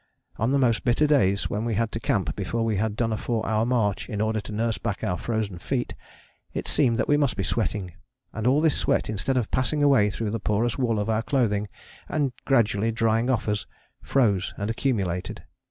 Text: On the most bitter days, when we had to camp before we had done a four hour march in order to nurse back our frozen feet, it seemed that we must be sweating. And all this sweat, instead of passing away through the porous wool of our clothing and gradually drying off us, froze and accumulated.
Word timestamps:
On 0.37 0.51
the 0.51 0.57
most 0.57 0.83
bitter 0.83 1.05
days, 1.05 1.47
when 1.47 1.63
we 1.63 1.75
had 1.75 1.91
to 1.91 1.99
camp 1.99 2.35
before 2.35 2.65
we 2.65 2.77
had 2.77 2.95
done 2.95 3.13
a 3.13 3.17
four 3.17 3.45
hour 3.47 3.67
march 3.67 4.09
in 4.09 4.19
order 4.19 4.41
to 4.41 4.51
nurse 4.51 4.79
back 4.79 5.03
our 5.03 5.15
frozen 5.15 5.59
feet, 5.59 5.93
it 6.55 6.67
seemed 6.67 6.97
that 6.97 7.07
we 7.07 7.17
must 7.17 7.35
be 7.37 7.43
sweating. 7.43 7.93
And 8.33 8.47
all 8.47 8.61
this 8.61 8.75
sweat, 8.75 9.11
instead 9.11 9.37
of 9.37 9.51
passing 9.51 9.83
away 9.83 10.09
through 10.09 10.31
the 10.31 10.39
porous 10.39 10.75
wool 10.75 10.99
of 10.99 11.07
our 11.07 11.21
clothing 11.21 11.69
and 12.09 12.31
gradually 12.45 12.91
drying 12.91 13.29
off 13.29 13.47
us, 13.47 13.67
froze 14.01 14.55
and 14.57 14.71
accumulated. 14.71 15.43